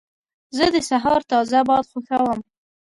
زه 0.57 0.65
د 0.73 0.75
سهار 0.89 1.21
تازه 1.31 1.59
باد 1.69 1.85
خوښوم. 1.91 2.39